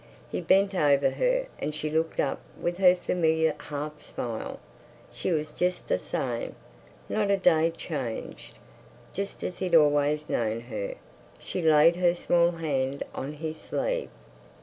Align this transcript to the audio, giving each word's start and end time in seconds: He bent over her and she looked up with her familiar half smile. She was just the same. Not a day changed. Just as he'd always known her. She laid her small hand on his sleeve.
He 0.31 0.41
bent 0.41 0.73
over 0.73 1.11
her 1.11 1.45
and 1.59 1.75
she 1.75 1.91
looked 1.91 2.19
up 2.19 2.39
with 2.59 2.79
her 2.79 2.95
familiar 2.95 3.53
half 3.59 4.01
smile. 4.01 4.59
She 5.13 5.31
was 5.31 5.51
just 5.51 5.87
the 5.89 5.99
same. 5.99 6.55
Not 7.07 7.29
a 7.29 7.37
day 7.37 7.69
changed. 7.69 8.55
Just 9.13 9.43
as 9.43 9.59
he'd 9.59 9.75
always 9.75 10.27
known 10.27 10.61
her. 10.61 10.95
She 11.37 11.61
laid 11.61 11.97
her 11.97 12.15
small 12.15 12.49
hand 12.53 13.03
on 13.13 13.33
his 13.33 13.57
sleeve. 13.57 14.09